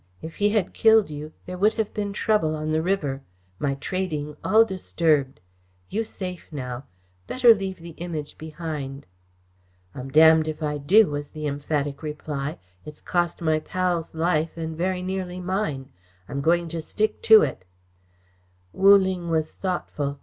[0.19, 3.21] If he had killed you, there would have been trouble on the river.
[3.59, 5.39] My trading all disturbed.
[5.91, 6.85] You safe now.
[7.27, 9.05] Better leave the Image behind."
[9.93, 12.57] "I'm damned if I do," was the emphatic reply.
[12.83, 15.91] "It's cost my pal's life and very nearly mine.
[16.27, 17.63] I am going to stick to it."
[18.73, 20.19] Wu Ling was thoughtful.